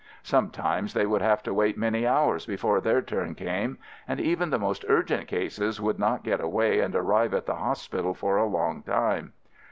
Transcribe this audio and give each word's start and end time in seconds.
Sometimes 0.23 0.95
they 0.95 1.05
would 1.05 1.21
have 1.21 1.43
to 1.43 1.53
wait 1.53 1.77
many 1.77 2.07
hours 2.07 2.47
before 2.47 2.81
their 2.81 3.03
turn 3.03 3.35
came, 3.35 3.77
and 4.07 4.19
even 4.19 4.49
the 4.49 4.57
most 4.57 4.83
urgent 4.89 5.27
cases 5.27 5.79
would 5.79 5.99
not 5.99 6.23
get 6.23 6.41
away 6.41 6.79
and 6.79 6.95
arrive 6.95 7.35
at 7.35 7.45
the 7.45 7.53
hos 7.57 7.87
pital 7.87 8.15
for 8.15 8.35
a 8.37 8.47
long 8.47 8.81
time. 8.81 9.33